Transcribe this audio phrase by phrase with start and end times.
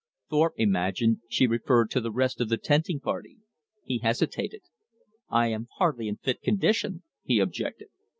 [0.31, 3.37] Thorpe imagined she referred to the rest of the tenting party.
[3.85, 4.61] He hesitated.
[5.29, 7.89] "I am hardly in fit condition," he objected.